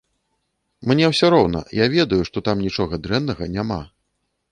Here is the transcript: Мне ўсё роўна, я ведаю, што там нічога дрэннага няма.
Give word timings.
Мне 0.91 1.09
ўсё 1.11 1.29
роўна, 1.33 1.61
я 1.79 1.85
ведаю, 1.95 2.19
што 2.31 2.43
там 2.47 2.57
нічога 2.69 2.93
дрэннага 3.05 3.43
няма. 3.59 3.79